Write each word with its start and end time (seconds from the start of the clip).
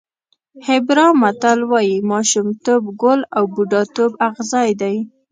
هېبرا 0.67 1.07
متل 1.21 1.59
وایي 1.71 1.97
ماشومتوب 2.11 2.83
ګل 3.01 3.19
او 3.37 3.43
بوډاتوب 3.53 4.11
اغزی 4.27 4.69
دی. 4.81 4.95